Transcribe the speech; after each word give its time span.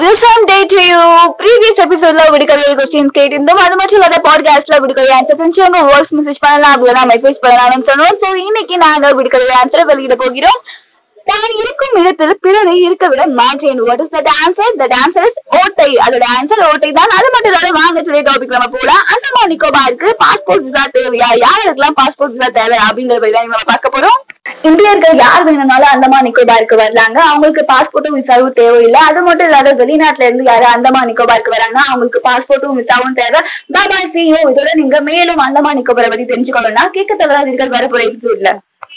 Welcome 0.00 0.44
day 0.48 0.56
to 0.72 0.78
you 0.88 1.00
previous 1.40 1.80
எபிசோட்ல 1.84 2.22
விடுக்கதைய 2.34 2.74
questions 2.78 3.14
கேட்டிருந்தோம். 3.16 3.60
அது 3.64 3.74
மட்டும் 3.78 3.98
இல்லாத 3.98 4.18
பாட்காஸ்ட்ல 4.26 4.76
விடுக்கதை 4.82 5.10
ஆன்சர் 5.16 5.38
தெரிஞ்சவங்க 5.40 5.80
வாய்ஸ் 5.88 6.12
மெசேஜ் 6.18 6.40
பண்ணலாம். 6.44 6.74
அப்படின்னா 6.76 7.02
மெசேஜ் 7.10 7.42
பண்ணலாம்னு 7.44 7.86
சொன்னோம். 7.88 8.16
ஸோ 8.22 8.28
இன்னைக்கு 8.46 8.76
நாங்க 8.84 9.10
விடுக்கதை 9.18 9.50
ஆன்சரை 9.60 9.84
வெளியிட 9.90 10.16
போகிறோம். 10.22 10.58
தான் 11.30 11.56
இருக்கும் 11.62 11.96
இடத்தில் 12.00 12.34
பிறரை 12.44 12.74
இருக்க 12.86 13.04
விட 13.12 13.26
மாட்டேன். 13.40 13.82
What 13.88 14.02
is 14.04 14.14
that 14.16 14.30
answer 14.44 14.72
that 14.82 14.96
answer 15.02 15.28
is 15.30 15.38
ஓட்டை. 15.60 15.90
அதோட 16.06 16.24
ஆன்சர் 16.38 16.64
ஓட்டை 16.70 16.90
தான். 17.00 17.14
அது 17.18 17.28
மட்டும் 17.34 17.52
இல்லாத 17.52 17.72
வாங்க 17.80 18.06
சொல்லி 18.08 18.22
டாபிக் 18.30 18.56
நம்ம 18.56 18.70
போலாம். 18.76 19.04
நிக்கோபா 19.12 19.44
நிக்கோபாருக்கு 19.52 20.10
பாஸ்போர்ட் 20.24 20.66
விசா 20.68 20.84
தேவையா? 20.98 21.30
யாருக்கெல்லாம் 21.46 21.98
பாஸ்போர்ட் 22.00 22.36
விசா 22.36 22.50
தேவை 22.60 22.78
அப்படிங்கறத 22.88 23.20
பத்தி 23.24 23.36
தான் 23.38 23.54
நம்ம 23.56 23.68
பார்க்க 23.74 23.96
போறோம். 23.96 24.18
இந்தியர்கள் 24.68 25.20
யார் 25.22 25.44
வேணும்னாலும் 25.46 25.92
அந்தமான் 25.92 26.26
நிக்கோபாருக்கு 26.26 26.76
வர்றாங்க 26.82 27.18
அவங்களுக்கு 27.28 27.62
பாஸ்போர்ட்டும் 27.70 28.16
விசாவும் 28.18 28.56
தேவையில்லை. 28.60 29.00
அது 29.08 29.20
மட்டும் 29.28 29.48
இல்லாத 29.48 29.70
வெளிநாட்டுல 29.80 30.26
இருந்து 30.28 30.44
யாரு 30.50 30.66
அந்தமான் 30.72 31.08
நிக்கோபாருக்கு 31.10 31.54
வராங்கன்னா 31.54 31.84
அவங்களுக்கு 31.88 32.20
பாஸ்போர்ட்டும் 32.28 32.78
விசாவும் 32.80 33.16
தேவை. 33.20 33.40
பாபா 33.76 33.98
சிஓ 34.14 34.40
இதோட 34.52 34.70
நீங்க 34.82 35.00
மேலும் 35.10 35.42
அந்தமான் 35.46 35.78
நிக்கோபாரை 35.80 36.10
பத்தி 36.12 36.26
தெரிஞ்சுக்கணும்னா 36.32 36.84
கேட்க 36.98 37.14
தவறாதீர்கள் 37.14 37.74
வரப்போற 37.76 38.02
எபிசோட்ல 38.10 38.52